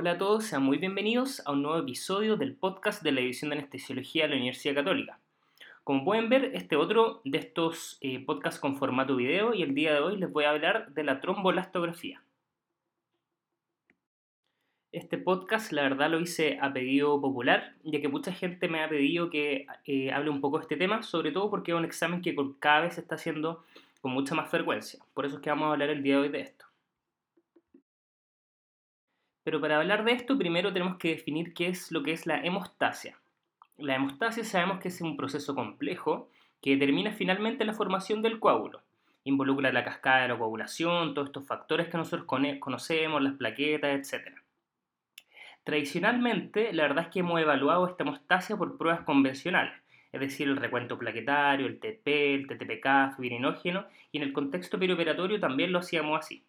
[0.00, 3.50] Hola a todos, sean muy bienvenidos a un nuevo episodio del podcast de la División
[3.50, 5.20] de Anestesiología de la Universidad Católica.
[5.84, 9.92] Como pueden ver, este otro de estos eh, podcasts con formato video y el día
[9.92, 12.22] de hoy les voy a hablar de la trombolastografía.
[14.90, 18.88] Este podcast la verdad lo hice a pedido popular, ya que mucha gente me ha
[18.88, 22.22] pedido que eh, hable un poco de este tema, sobre todo porque es un examen
[22.22, 23.66] que cada vez se está haciendo
[24.00, 25.04] con mucha más frecuencia.
[25.12, 26.69] Por eso es que vamos a hablar el día de hoy de esto.
[29.50, 32.38] Pero para hablar de esto, primero tenemos que definir qué es lo que es la
[32.38, 33.18] hemostasia.
[33.78, 36.30] La hemostasia sabemos que es un proceso complejo
[36.62, 38.80] que determina finalmente la formación del coágulo.
[39.24, 42.28] Involucra la cascada de la coagulación, todos estos factores que nosotros
[42.60, 44.36] conocemos, las plaquetas, etc.
[45.64, 49.74] Tradicionalmente, la verdad es que hemos evaluado esta hemostasia por pruebas convencionales,
[50.12, 55.40] es decir, el recuento plaquetario, el TP, el TTPK, fibrinógeno, y en el contexto perioperatorio
[55.40, 56.44] también lo hacíamos así.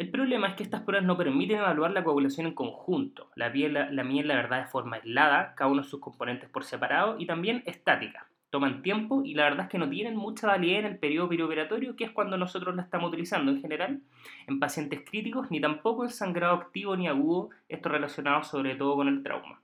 [0.00, 3.30] El problema es que estas pruebas no permiten evaluar la coagulación en conjunto.
[3.34, 7.16] La, la, miel, la verdad, de forma aislada, cada uno de sus componentes por separado,
[7.18, 8.26] y también estática.
[8.48, 11.96] Toman tiempo y la verdad es que no tienen mucha validez en el periodo perioperatorio,
[11.96, 14.00] que es cuando nosotros la estamos utilizando en general,
[14.46, 19.06] en pacientes críticos, ni tampoco en sangrado activo ni agudo, esto relacionado sobre todo con
[19.06, 19.60] el trauma.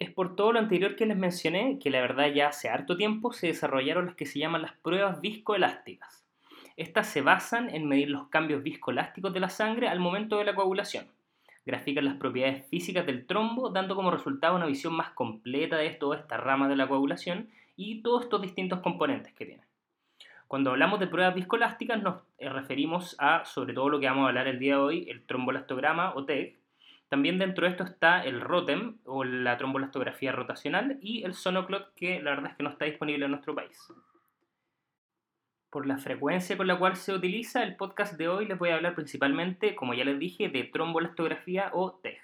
[0.00, 3.32] Es por todo lo anterior que les mencioné que la verdad ya hace harto tiempo
[3.32, 6.25] se desarrollaron las que se llaman las pruebas viscoelásticas.
[6.76, 10.54] Estas se basan en medir los cambios viscoelásticos de la sangre al momento de la
[10.54, 11.06] coagulación.
[11.64, 16.18] Grafican las propiedades físicas del trombo, dando como resultado una visión más completa de toda
[16.18, 19.62] esta rama de la coagulación y todos estos distintos componentes que tiene.
[20.48, 24.28] Cuando hablamos de pruebas viscoelásticas nos eh, referimos a, sobre todo lo que vamos a
[24.28, 26.58] hablar el día de hoy, el trombolastograma o TEG.
[27.08, 32.20] También dentro de esto está el ROTEM o la trombolastografía rotacional y el Sonoclot que
[32.20, 33.90] la verdad es que no está disponible en nuestro país
[35.70, 38.76] por la frecuencia con la cual se utiliza, el podcast de hoy les voy a
[38.76, 42.18] hablar principalmente, como ya les dije, de trombolastografía o TEG.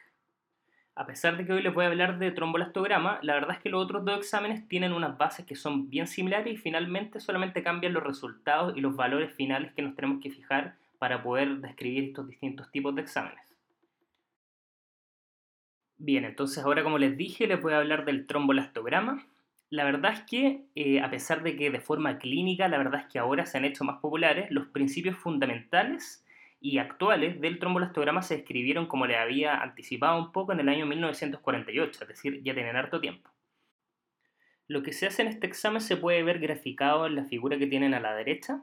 [0.94, 3.70] A pesar de que hoy les voy a hablar de trombolastograma, la verdad es que
[3.70, 7.94] los otros dos exámenes tienen unas bases que son bien similares y finalmente solamente cambian
[7.94, 12.28] los resultados y los valores finales que nos tenemos que fijar para poder describir estos
[12.28, 13.42] distintos tipos de exámenes.
[15.96, 19.24] Bien, entonces ahora como les dije les voy a hablar del trombolastograma,
[19.72, 23.06] la verdad es que, eh, a pesar de que de forma clínica, la verdad es
[23.10, 26.26] que ahora se han hecho más populares, los principios fundamentales
[26.60, 30.84] y actuales del trombolastograma se describieron como le había anticipado un poco en el año
[30.84, 33.30] 1948, es decir, ya tienen harto tiempo.
[34.68, 37.66] Lo que se hace en este examen se puede ver graficado en la figura que
[37.66, 38.62] tienen a la derecha.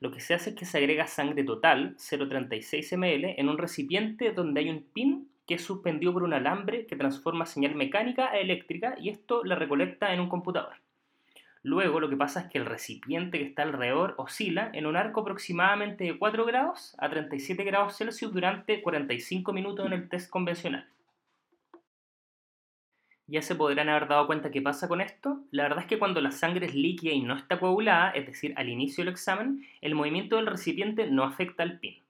[0.00, 4.32] Lo que se hace es que se agrega sangre total, 0,36 ml, en un recipiente
[4.32, 8.96] donde hay un pin es suspendido por un alambre que transforma señal mecánica a eléctrica
[9.00, 10.76] y esto la recolecta en un computador.
[11.64, 15.20] Luego lo que pasa es que el recipiente que está alrededor oscila en un arco
[15.20, 20.88] aproximadamente de 4 grados a 37 grados Celsius durante 45 minutos en el test convencional.
[23.28, 25.40] Ya se podrán haber dado cuenta qué pasa con esto.
[25.52, 28.52] La verdad es que cuando la sangre es líquida y no está coagulada, es decir,
[28.56, 32.01] al inicio del examen, el movimiento del recipiente no afecta al pin.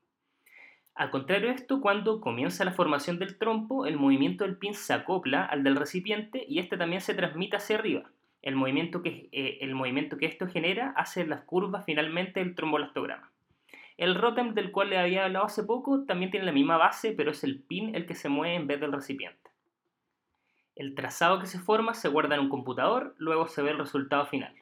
[0.94, 4.92] Al contrario de esto, cuando comienza la formación del trompo, el movimiento del pin se
[4.92, 8.10] acopla al del recipiente y este también se transmite hacia arriba.
[8.42, 13.31] El movimiento que, eh, el movimiento que esto genera hace las curvas finalmente del trombolastograma.
[13.97, 17.31] El ROTEM del cual le había hablado hace poco también tiene la misma base, pero
[17.31, 19.50] es el pin el que se mueve en vez del recipiente.
[20.75, 24.26] El trazado que se forma se guarda en un computador, luego se ve el resultado
[24.26, 24.54] final.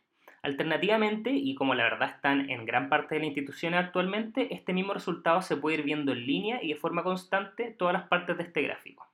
[0.42, 4.94] Alternativamente, y como la verdad están en gran parte de las instituciones actualmente, este mismo
[4.94, 8.44] resultado se puede ir viendo en línea y de forma constante todas las partes de
[8.44, 9.06] este gráfico.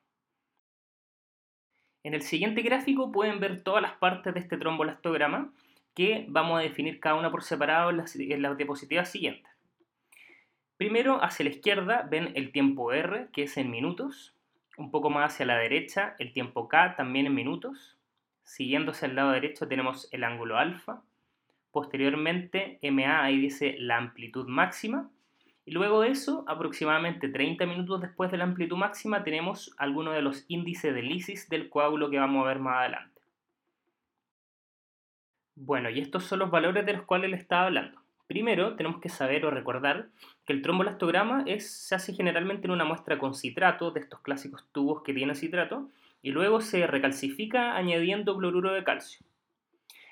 [2.05, 5.53] En el siguiente gráfico pueden ver todas las partes de este trombolastograma
[5.97, 9.51] que vamos a definir cada una por separado en las, en diapositivas siguientes.
[10.77, 14.37] Primero, hacia la izquierda ven el tiempo R, que es en minutos.
[14.77, 17.97] Un poco más hacia la derecha, el tiempo K, también en minutos.
[18.45, 21.03] Siguiéndose al lado derecho tenemos el ángulo alfa.
[21.77, 25.11] Posteriormente, MA ahí dice la amplitud máxima.
[25.67, 30.23] Y luego de eso, aproximadamente 30 minutos después de la amplitud máxima, tenemos algunos de
[30.23, 33.21] los índices de lisis del coágulo que vamos a ver más adelante.
[35.55, 38.01] Bueno, y estos son los valores de los cuales le estaba hablando.
[38.27, 40.09] Primero, tenemos que saber o recordar
[40.47, 44.65] que el trombolastograma es, se hace generalmente en una muestra con citrato, de estos clásicos
[44.73, 45.91] tubos que tienen citrato,
[46.23, 49.26] y luego se recalcifica añadiendo cloruro de calcio.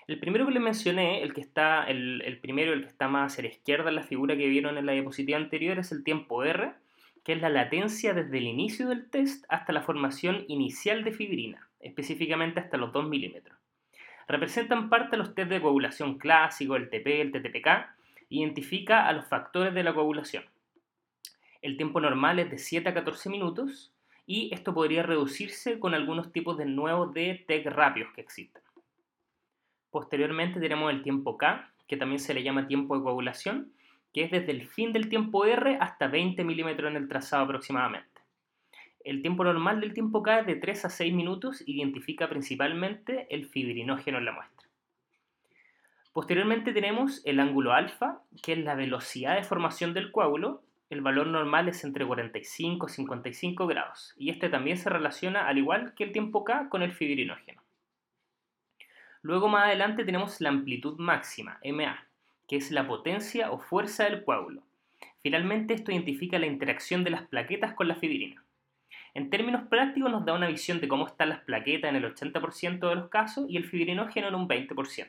[0.07, 3.45] El primero que les mencioné, el que está, el, primero, el que está más hacia
[3.45, 6.75] la izquierda en la figura que vieron en la diapositiva anterior, es el tiempo R,
[7.25, 11.69] que es la latencia desde el inicio del test hasta la formación inicial de fibrina,
[11.81, 13.59] específicamente hasta los 2 milímetros.
[14.29, 17.89] Representan parte los test de coagulación clásico, el TP, el TTPK,
[18.29, 20.45] identifica a los factores de la coagulación.
[21.63, 23.95] El tiempo normal es de 7 a 14 minutos
[24.27, 28.64] y esto podría reducirse con algunos tipos de nuevos de TEC rápidos que existen.
[29.95, 33.71] Posteriormente tenemos el tiempo K, que también se le llama tiempo de coagulación,
[34.13, 38.21] que es desde el fin del tiempo R hasta 20 milímetros en el trazado aproximadamente.
[39.05, 43.47] El tiempo normal del tiempo K es de 3 a 6 minutos, identifica principalmente el
[43.47, 44.69] fibrinógeno en la muestra.
[46.13, 50.65] Posteriormente tenemos el ángulo alfa, que es la velocidad de formación del coágulo.
[50.91, 55.59] El valor normal es entre 45 y 55 grados, y este también se relaciona, al
[55.59, 57.64] igual que el tiempo K, con el fibrinógeno.
[59.25, 62.07] Luego más adelante tenemos la amplitud máxima, MA,
[62.47, 64.63] que es la potencia o fuerza del coágulo.
[65.21, 68.45] Finalmente esto identifica la interacción de las plaquetas con la fibrina.
[69.15, 72.89] En términos prácticos nos da una visión de cómo están las plaquetas en el 80%
[72.89, 75.09] de los casos y el fibrinógeno en un 20%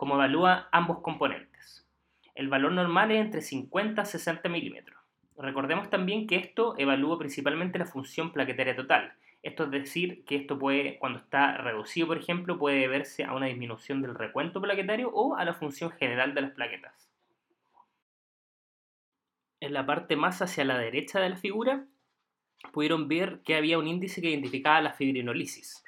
[0.00, 1.86] como evalúa ambos componentes.
[2.34, 4.98] El valor normal es entre 50 y 60 milímetros.
[5.36, 9.12] Recordemos también que esto evalúa principalmente la función plaquetaria total.
[9.42, 13.46] Esto es decir, que esto puede, cuando está reducido, por ejemplo, puede deberse a una
[13.46, 17.10] disminución del recuento plaquetario o a la función general de las plaquetas.
[19.60, 21.86] En la parte más hacia la derecha de la figura,
[22.72, 25.84] pudieron ver que había un índice que identificaba la fibrinolisis.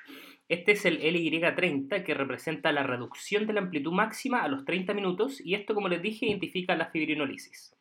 [0.48, 4.92] Este es el LY30 que representa la reducción de la amplitud máxima a los 30
[4.94, 7.74] minutos y esto, como les dije, identifica la fibrinolisis.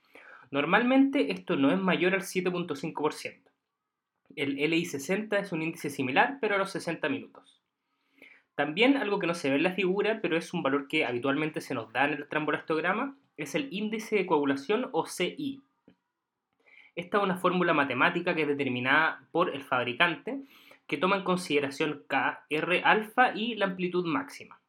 [0.51, 3.50] Normalmente esto no es mayor al 7.5%.
[4.35, 7.61] El LI60 es un índice similar, pero a los 60 minutos.
[8.55, 11.61] También algo que no se ve en la figura, pero es un valor que habitualmente
[11.61, 15.61] se nos da en el trambolastograma, es el índice de coagulación o CI.
[16.95, 20.41] Esta es una fórmula matemática que es determinada por el fabricante
[20.87, 24.61] que toma en consideración K, R alfa y la amplitud máxima.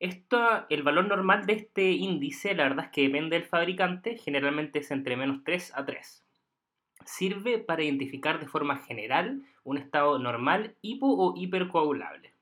[0.00, 4.80] Esto, el valor normal de este índice, la verdad es que depende del fabricante, generalmente
[4.80, 6.23] es entre menos 3 a 3.
[7.04, 12.32] Sirve para identificar de forma general un estado normal hipo o hipercoagulable.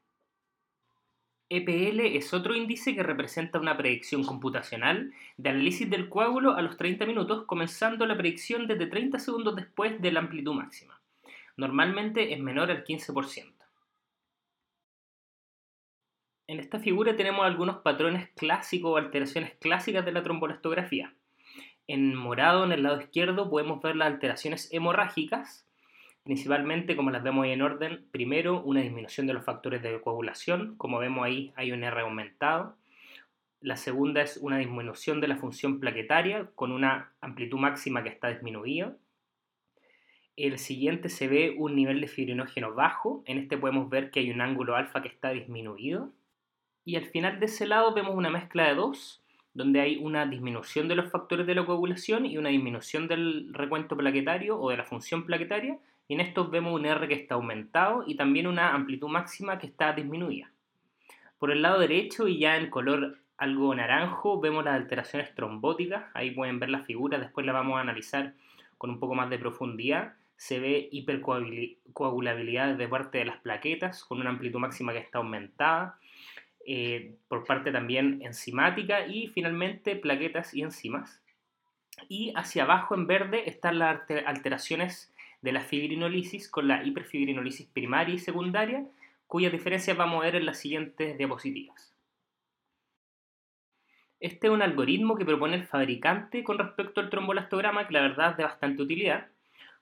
[1.49, 6.79] EPL es otro índice que representa una predicción computacional de análisis del coágulo a los
[6.79, 11.03] 30 minutos, comenzando la predicción desde 30 segundos después de la amplitud máxima
[11.57, 13.53] normalmente es menor al 15%.
[16.49, 21.15] En esta figura tenemos algunos patrones clásicos o alteraciones clásicas de la trombolestografía.
[21.87, 25.67] En morado, en el lado izquierdo, podemos ver las alteraciones hemorrágicas,
[26.23, 28.07] principalmente como las vemos ahí en orden.
[28.13, 32.77] Primero, una disminución de los factores de coagulación, como vemos ahí hay un R aumentado.
[33.61, 38.29] La segunda es una disminución de la función plaquetaria con una amplitud máxima que está
[38.29, 38.97] disminuida.
[40.37, 43.23] El siguiente se ve un nivel de fibrinógeno bajo.
[43.27, 46.11] En este podemos ver que hay un ángulo alfa que está disminuido.
[46.85, 49.22] Y al final de ese lado vemos una mezcla de dos,
[49.55, 53.97] donde hay una disminución de los factores de la coagulación y una disminución del recuento
[53.97, 55.79] plaquetario o de la función plaquetaria.
[56.09, 59.67] Y en estos vemos un R que está aumentado y también una amplitud máxima que
[59.67, 60.51] está disminuida.
[61.39, 66.05] Por el lado derecho y ya en color algo naranjo vemos las alteraciones trombóticas.
[66.15, 68.35] Ahí pueden ver la figura, después la vamos a analizar
[68.79, 74.21] con un poco más de profundidad se ve hipercoagulabilidad de parte de las plaquetas, con
[74.21, 76.01] una amplitud máxima que está aumentada,
[76.67, 81.21] eh, por parte también enzimática y finalmente plaquetas y enzimas.
[82.09, 88.15] Y hacia abajo en verde están las alteraciones de la fibrinolisis con la hiperfibrinolisis primaria
[88.15, 88.87] y secundaria,
[89.27, 91.95] cuyas diferencias vamos a ver en las siguientes diapositivas.
[94.21, 98.31] Este es un algoritmo que propone el fabricante con respecto al trombolastograma que la verdad
[98.31, 99.27] es de bastante utilidad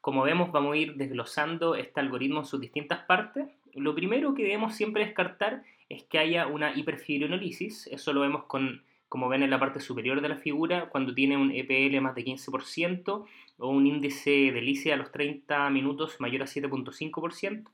[0.00, 3.48] como vemos, vamos a ir desglosando este algoritmo en sus distintas partes.
[3.74, 7.88] Lo primero que debemos siempre descartar es que haya una hiperfibrinolisis.
[7.88, 11.36] Eso lo vemos con, como ven en la parte superior de la figura, cuando tiene
[11.36, 13.26] un EPL más de 15%
[13.58, 17.68] o un índice de lice a los 30 minutos mayor a 7.5%.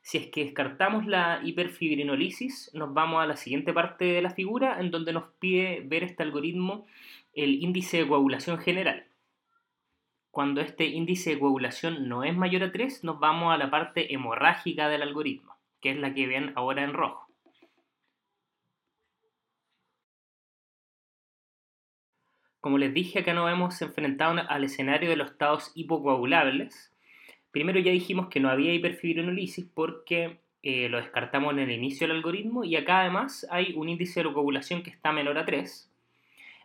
[0.00, 4.78] Si es que descartamos la hiperfibrinolisis, nos vamos a la siguiente parte de la figura,
[4.78, 6.86] en donde nos pide ver este algoritmo
[7.34, 9.08] el índice de coagulación general
[10.38, 14.14] cuando este índice de coagulación no es mayor a 3, nos vamos a la parte
[14.14, 17.27] hemorrágica del algoritmo, que es la que ven ahora en rojo.
[22.68, 26.92] Como les dije, acá nos hemos enfrentado al escenario de los estados hipocoagulables.
[27.50, 32.16] Primero ya dijimos que no había hiperfibrinolisis porque eh, lo descartamos en el inicio del
[32.16, 35.90] algoritmo y acá además hay un índice de coagulación que está menor a 3.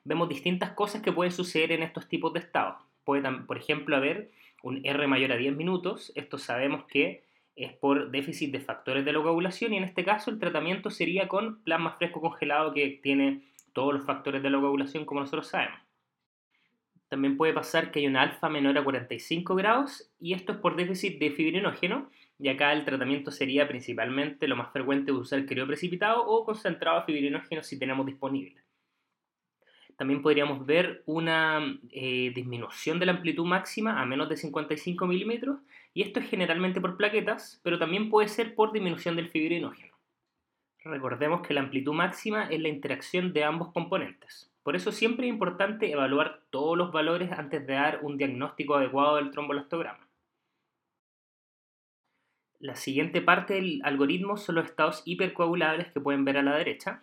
[0.03, 4.29] Vemos distintas cosas que pueden suceder en estos tipos de estados puede, por ejemplo, haber
[4.61, 6.11] un R mayor a 10 minutos.
[6.15, 7.23] Esto sabemos que
[7.55, 11.29] es por déficit de factores de la coagulación y en este caso el tratamiento sería
[11.29, 15.82] con plasma fresco congelado que tiene todos los factores de la coagulación como nosotros sabemos.
[17.13, 20.75] También puede pasar que hay un alfa menor a 45 grados y esto es por
[20.75, 26.43] déficit de fibrinógeno y acá el tratamiento sería principalmente lo más frecuente usar crioprecipitado o
[26.43, 28.63] concentrado fibrinógeno si tenemos disponible.
[29.95, 35.59] También podríamos ver una eh, disminución de la amplitud máxima a menos de 55 milímetros
[35.93, 39.93] y esto es generalmente por plaquetas, pero también puede ser por disminución del fibrinógeno.
[40.83, 44.49] Recordemos que la amplitud máxima es la interacción de ambos componentes.
[44.63, 49.17] Por eso siempre es importante evaluar todos los valores antes de dar un diagnóstico adecuado
[49.17, 50.07] del trombolastograma.
[52.59, 57.01] La siguiente parte del algoritmo son los estados hipercoagulables que pueden ver a la derecha.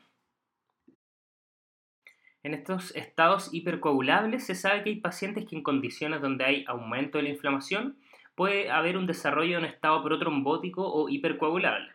[2.42, 7.18] En estos estados hipercoagulables se sabe que hay pacientes que en condiciones donde hay aumento
[7.18, 7.98] de la inflamación
[8.34, 11.92] puede haber un desarrollo de un estado protrombótico o hipercoagulable.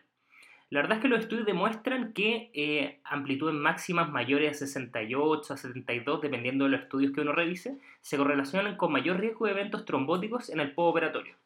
[0.68, 5.56] La verdad es que los estudios demuestran que eh, amplitudes máximas mayores a 68 a
[5.56, 9.84] 72, dependiendo de los estudios que uno revise, se correlacionan con mayor riesgo de eventos
[9.84, 11.36] trombóticos en el postoperatorio.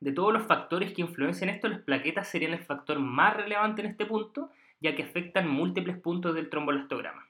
[0.00, 3.88] De todos los factores que influencian esto, las plaquetas serían el factor más relevante en
[3.88, 7.26] este punto, ya que afectan múltiples puntos del trombolastograma.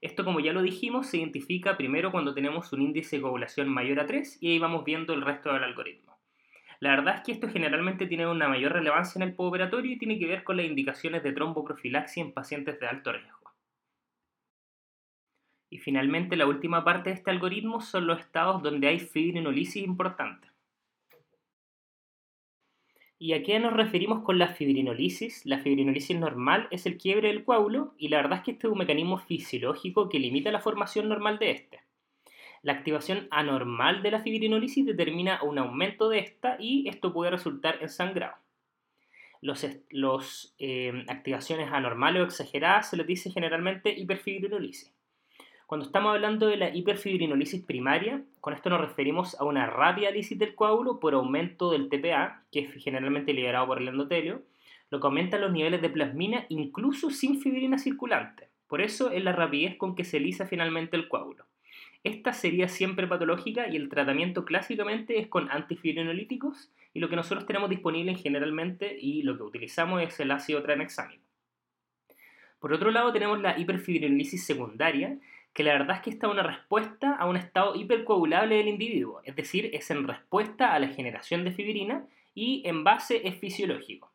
[0.00, 4.00] Esto, como ya lo dijimos, se identifica primero cuando tenemos un índice de coagulación mayor
[4.00, 6.09] a 3 y ahí vamos viendo el resto del algoritmo.
[6.80, 10.18] La verdad es que esto generalmente tiene una mayor relevancia en el postoperatorio y tiene
[10.18, 13.52] que ver con las indicaciones de tromboprofilaxia en pacientes de alto riesgo.
[15.68, 20.48] Y finalmente, la última parte de este algoritmo son los estados donde hay fibrinolisis importante.
[23.18, 25.44] ¿Y a qué nos referimos con la fibrinolisis?
[25.44, 28.72] La fibrinolisis normal es el quiebre del coágulo y la verdad es que este es
[28.72, 31.89] un mecanismo fisiológico que limita la formación normal de este.
[32.62, 37.78] La activación anormal de la fibrinolisis determina un aumento de esta y esto puede resultar
[37.80, 38.36] en sangrado.
[39.40, 44.92] Las eh, activaciones anormales o exageradas se les dice generalmente hiperfibrinolisis.
[45.66, 50.38] Cuando estamos hablando de la hiperfibrinolisis primaria, con esto nos referimos a una rápida lisis
[50.38, 54.42] del coágulo por aumento del TPA, que es generalmente liberado por el endotelio,
[54.90, 58.48] lo que aumenta los niveles de plasmina incluso sin fibrina circulante.
[58.66, 61.46] Por eso es la rapidez con que se lisa finalmente el coágulo.
[62.02, 67.46] Esta sería siempre patológica y el tratamiento clásicamente es con antifibrinolíticos y lo que nosotros
[67.46, 71.22] tenemos disponible generalmente y lo que utilizamos es el ácido tranexámico.
[72.58, 75.18] Por otro lado tenemos la hiperfibrinolisis secundaria,
[75.52, 79.20] que la verdad es que esta es una respuesta a un estado hipercoagulable del individuo,
[79.24, 84.12] es decir, es en respuesta a la generación de fibrina y en base es fisiológico.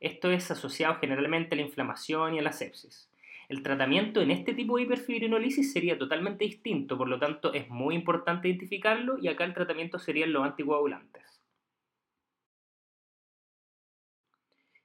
[0.00, 3.11] Esto es asociado generalmente a la inflamación y a la sepsis.
[3.52, 7.94] El tratamiento en este tipo de hiperfibrinolisis sería totalmente distinto, por lo tanto es muy
[7.94, 11.42] importante identificarlo y acá el tratamiento serían los anticoagulantes.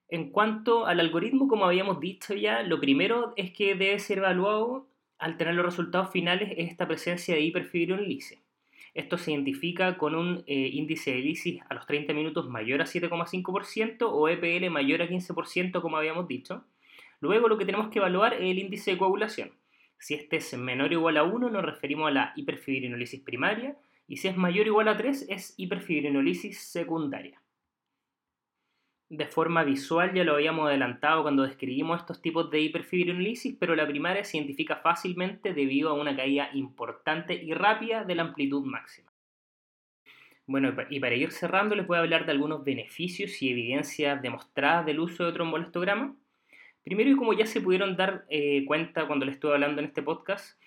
[0.10, 4.90] En cuanto al algoritmo, como habíamos dicho ya, lo primero es que debe ser evaluado
[5.18, 8.38] al tener los resultados finales es esta presencia de hiperfibrinolisis.
[8.94, 12.86] Esto se identifica con un eh, índice de lisis a los 30 minutos mayor a
[12.86, 16.66] 7,5% o EPL mayor a 15%, como habíamos dicho.
[17.20, 19.52] Luego lo que tenemos que evaluar es el índice de coagulación.
[19.98, 23.76] Si este es menor o igual a 1 nos referimos a la hiperfibrinolisis primaria
[24.08, 27.42] y si es mayor o igual a 3 es hiperfibrinolisis secundaria.
[29.10, 33.88] De forma visual ya lo habíamos adelantado cuando describimos estos tipos de hiperfibrinolisis, pero la
[33.88, 39.12] primaria se identifica fácilmente debido a una caída importante y rápida de la amplitud máxima.
[40.46, 44.86] Bueno, y para ir cerrando les voy a hablar de algunos beneficios y evidencias demostradas
[44.86, 46.16] del uso de trombolastograma.
[46.88, 50.02] Primero, y como ya se pudieron dar eh, cuenta cuando les estuve hablando en este
[50.02, 50.58] podcast,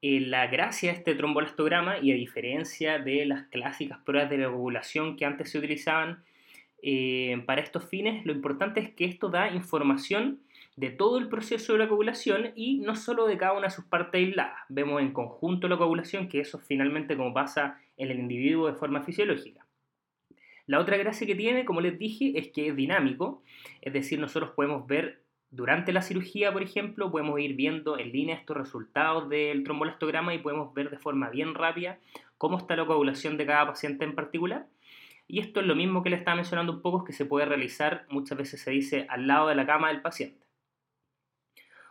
[0.00, 5.16] eh, la gracia de este trombolastograma, y a diferencia de las clásicas pruebas de regulación
[5.16, 6.24] que antes se utilizaban
[6.82, 10.40] eh, para estos fines, lo importante es que esto da información
[10.74, 13.84] de todo el proceso de la coagulación y no solo de cada una de sus
[13.84, 14.58] partes aisladas.
[14.68, 19.04] Vemos en conjunto la coagulación, que eso finalmente como pasa en el individuo de forma
[19.04, 19.64] fisiológica.
[20.66, 23.44] La otra gracia que tiene, como les dije, es que es dinámico,
[23.80, 28.36] es decir, nosotros podemos ver durante la cirugía, por ejemplo, podemos ir viendo en línea
[28.36, 31.98] estos resultados del trombolastograma y podemos ver de forma bien rápida
[32.38, 34.66] cómo está la coagulación de cada paciente en particular.
[35.28, 38.06] Y esto es lo mismo que le estaba mencionando un poco, que se puede realizar,
[38.08, 40.42] muchas veces se dice, al lado de la cama del paciente.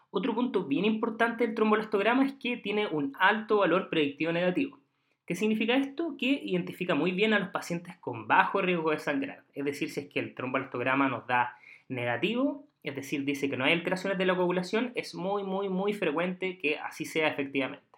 [0.10, 4.80] Otro punto bien importante del trombolastograma es que tiene un alto valor predictivo negativo.
[5.28, 6.16] ¿Qué significa esto?
[6.18, 9.44] Que identifica muy bien a los pacientes con bajo riesgo de sangrar.
[9.54, 11.56] Es decir, si es que el trombolastograma nos da
[11.90, 15.94] negativo, es decir, dice que no hay alteraciones de la coagulación, es muy, muy, muy
[15.94, 17.92] frecuente que así sea efectivamente.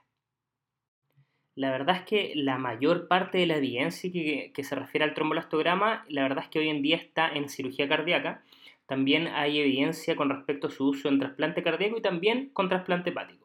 [1.56, 6.04] La verdad es que la mayor parte de la evidencia que, se refiere al trombolastograma,
[6.10, 8.44] la verdad es que hoy en día está en cirugía cardíaca.
[8.88, 13.12] También hay evidencia con respecto a su uso en trasplante cardíaco y también con trasplante
[13.12, 13.44] hepático.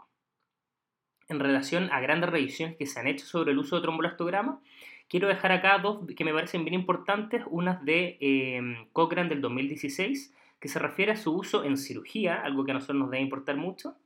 [1.29, 4.63] en relación a grandes revisiones que se han hecho sobre el uso de trombolastograma,
[5.09, 8.63] quiero dejar acá dos que me parecen bien importantes, unas de eh,
[8.95, 12.99] Cochrane del 2016, que se refiere a su uso en cirugía, algo que a nosotros
[12.99, 13.97] nos debe importar mucho,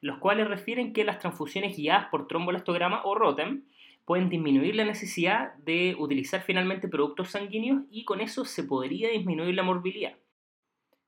[0.00, 3.64] los cuales refieren que las transfusiones guiadas por trombolastograma o ROTEM
[4.04, 9.54] pueden disminuir la necesidad de utilizar finalmente productos sanguíneos y con eso se podría disminuir
[9.54, 10.14] la morbilidad.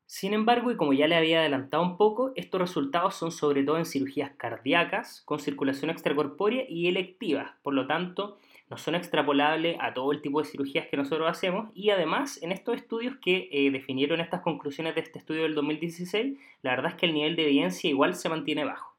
[0.05, 3.77] Sin embargo, y como ya le había adelantado un poco, estos resultados son sobre todo
[3.77, 8.39] en cirugías cardíacas, con circulación extracorpórea y electivas, por lo tanto,
[8.71, 12.53] no son extrapolables a todo el tipo de cirugías que nosotros hacemos y además en
[12.53, 16.97] estos estudios que eh, definieron estas conclusiones de este estudio del 2016, la verdad es
[16.97, 18.95] que el nivel de evidencia igual se mantiene bajo.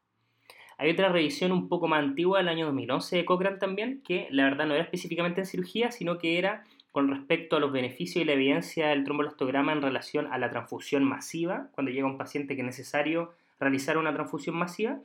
[0.77, 4.45] Hay otra revisión un poco más antigua del año 2011 de Cochrane también, que la
[4.45, 8.25] verdad no era específicamente en cirugía, sino que era con respecto a los beneficios y
[8.25, 12.61] la evidencia del trombolastograma en relación a la transfusión masiva, cuando llega un paciente que
[12.61, 14.99] es necesario realizar una transfusión masiva.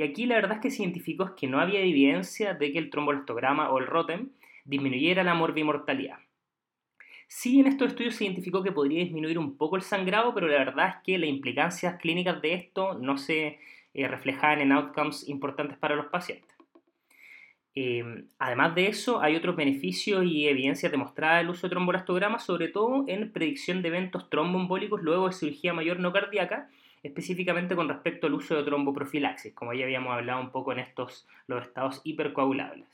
[0.00, 2.88] Y aquí la verdad es que se identificó que no había evidencia de que el
[2.88, 4.30] trombolastograma o el ROTEM
[4.64, 6.20] disminuyera la morbimortalidad.
[7.28, 10.56] Sí, en estos estudios se identificó que podría disminuir un poco el sangrado, pero la
[10.56, 13.58] verdad es que las implicancias clínicas de esto no se
[13.92, 16.56] eh, reflejaban en outcomes importantes para los pacientes.
[17.74, 22.68] Em, además de eso, hay otros beneficios y evidencias demostradas del uso de trombolastograma, sobre
[22.68, 26.70] todo en predicción de eventos tromboembólicos luego de cirugía mayor no cardíaca,
[27.02, 31.26] específicamente con respecto al uso de tromboprofilaxis, como ya habíamos hablado un poco en estos
[31.46, 32.88] los estados hipercoagulables.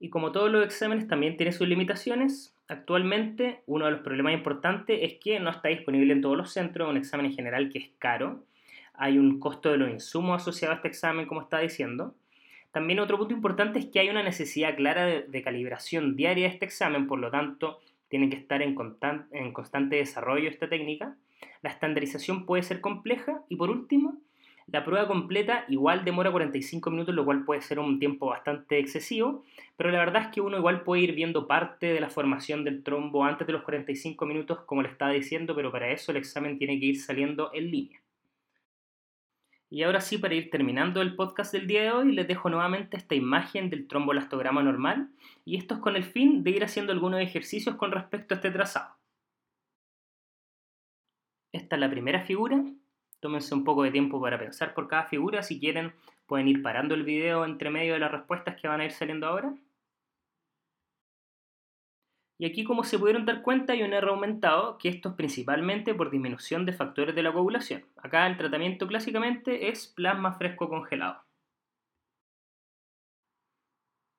[0.00, 4.98] Y como todos los exámenes también tiene sus limitaciones, actualmente uno de los problemas importantes
[5.00, 7.90] es que no está disponible en todos los centros, un examen en general que es
[7.98, 8.42] caro,
[8.94, 12.14] hay un costo de los insumos asociado a este examen, como estaba diciendo.
[12.72, 16.64] También otro punto importante es que hay una necesidad clara de, calibración diaria de este
[16.64, 17.80] examen, por lo tanto,
[18.12, 18.76] tiene que estar en,
[19.30, 21.16] en constante desarrollo esta técnica.
[21.62, 24.18] La estandarización puede ser compleja y por último,
[24.66, 29.44] la prueba completa igual demora 45 minutos, lo cual puede ser un tiempo bastante excesivo,
[29.78, 32.82] pero la verdad es que uno igual puede ir viendo parte de la formación del
[32.82, 36.58] trombo antes de los 45 minutos, como le estaba diciendo, pero para eso el examen
[36.58, 38.01] tiene que ir saliendo en línea.
[39.72, 42.98] Y ahora sí, para ir terminando el podcast del día de hoy, les dejo nuevamente
[42.98, 45.08] esta imagen del trombolastograma normal,
[45.46, 48.50] y esto es con el fin de ir haciendo algunos ejercicios con respecto a este
[48.50, 48.94] trazado.
[51.52, 52.62] Esta es la primera figura.
[53.20, 55.42] Tómense un poco de tiempo para pensar por cada figura.
[55.42, 55.94] Si quieren,
[56.26, 59.26] pueden ir parando el video entre medio de las respuestas que van a ir saliendo
[59.26, 59.54] ahora.
[62.42, 65.94] Y aquí, como se pudieron dar cuenta, hay un R aumentado, que esto es principalmente
[65.94, 67.84] por disminución de factores de la coagulación.
[67.98, 71.22] Acá el tratamiento clásicamente es plasma fresco congelado.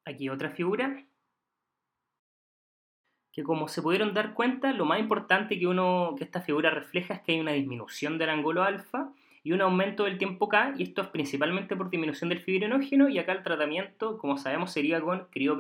[0.05, 1.03] Aquí otra figura,
[3.33, 7.15] que como se pudieron dar cuenta, lo más importante que, uno, que esta figura refleja
[7.15, 9.11] es que hay una disminución del ángulo alfa
[9.43, 13.19] y un aumento del tiempo K, y esto es principalmente por disminución del fibrinógeno, y
[13.19, 15.57] acá el tratamiento, como sabemos, sería con crío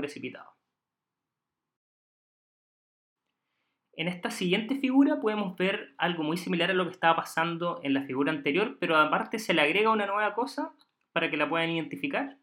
[3.95, 7.93] En esta siguiente figura podemos ver algo muy similar a lo que estaba pasando en
[7.93, 10.73] la figura anterior, pero aparte se le agrega una nueva cosa
[11.11, 12.37] para que la puedan identificar.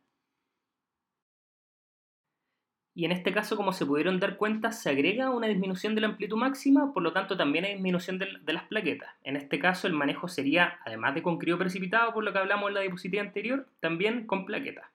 [2.94, 6.08] Y en este caso, como se pudieron dar cuenta, se agrega una disminución de la
[6.08, 9.08] amplitud máxima, por lo tanto también hay disminución de, las plaquetas.
[9.24, 12.68] En este caso, el manejo sería, además de con crío precipitado, por lo que hablamos
[12.68, 14.86] en la diapositiva anterior, también con plaquetas.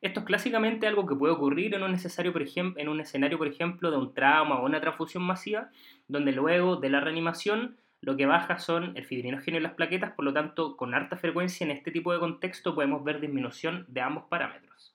[0.00, 3.36] Esto es clásicamente algo que puede ocurrir en un, necesario, por ejemplo, en un escenario,
[3.36, 5.70] por ejemplo, de un trauma o una transfusión masiva,
[6.06, 10.24] donde luego de la reanimación lo que baja son el fibrinógeno y las plaquetas, por
[10.24, 14.24] lo tanto, con alta frecuencia en este tipo de contexto podemos ver disminución de ambos
[14.28, 14.94] parámetros.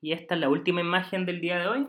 [0.00, 1.88] Y esta es la última imagen del día de hoy,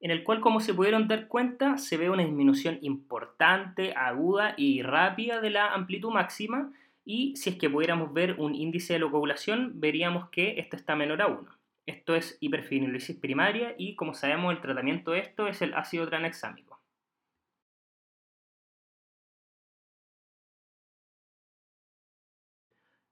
[0.00, 4.82] en el cual, como se pudieron dar cuenta, se ve una disminución importante, aguda y
[4.82, 6.70] rápida de la amplitud máxima,
[7.04, 11.22] y si es que pudiéramos ver un índice de locoagulación, veríamos que esto está menor
[11.22, 11.50] a 1.
[11.86, 16.80] Esto es hiperfibrinosis primaria y como sabemos el tratamiento de esto es el ácido tranexámico.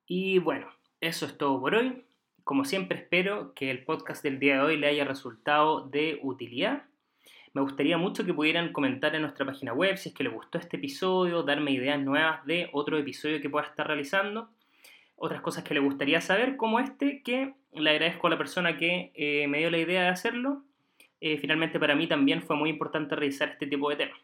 [0.07, 0.68] Y bueno,
[1.00, 2.05] eso es todo por hoy.
[2.44, 6.85] Como siempre espero que el podcast del día de hoy le haya resultado de utilidad
[7.55, 10.59] me gustaría mucho que pudieran comentar en nuestra página web si es que les gustó
[10.59, 14.51] este episodio, darme ideas nuevas de otro episodio que pueda estar realizando,
[15.17, 19.12] otras cosas que les gustaría saber, como este, que le agradezco a la persona que
[19.15, 20.65] eh, me dio la idea de hacerlo.
[21.21, 24.19] Eh, finalmente para mí también fue muy importante realizar este tipo de temas.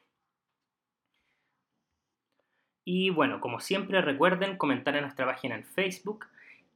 [2.85, 6.25] Y bueno, como siempre recuerden comentar en nuestra página en Facebook,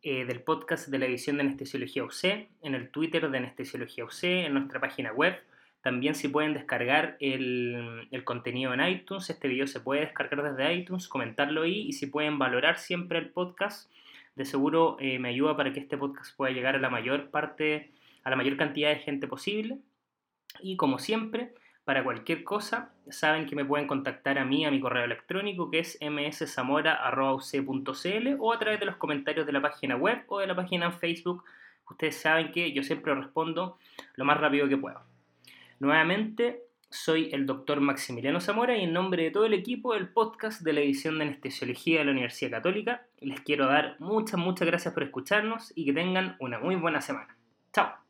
[0.03, 2.25] eh, del podcast de la edición de Anestesiología UC,
[2.61, 5.41] en el Twitter de Anestesiología UC, en nuestra página web
[5.83, 11.09] También si pueden descargar el, contenido en iTunes, este video se puede descargar desde iTunes,
[11.09, 13.91] comentarlo ahí y si pueden valorar siempre el podcast,
[14.37, 17.91] de seguro eh, me ayuda para que este podcast pueda llegar a la mayor parte,
[18.23, 19.79] a la mayor cantidad de gente posible.
[20.61, 21.53] Y como siempre,
[21.85, 25.81] para cualquier cosa, saben que me pueden contactar a mí, a mi correo electrónico, que
[25.81, 30.55] es mszamora.uc.cl o a través de los comentarios de la página web o de la
[30.55, 31.43] página en Facebook.
[31.91, 33.79] Ustedes saben que yo siempre respondo
[34.15, 35.12] lo más rápido que puedo.
[35.83, 40.63] Nuevamente, soy el doctor Maximiliano Zamora y en nombre de todo el equipo del podcast
[40.63, 44.95] de la edición de anestesiología de la Universidad Católica, les quiero dar muchas, muchas gracias
[44.95, 47.37] por escucharnos y que tengan una muy buena semana.
[47.73, 48.02] Chao.